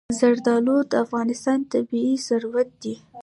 زردالو 0.19 0.77
د 0.91 0.91
افغانستان 1.05 1.59
طبعي 1.71 2.13
ثروت 2.27 2.69
دی. 2.83 2.95